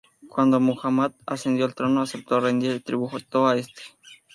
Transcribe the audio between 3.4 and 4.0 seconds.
a este.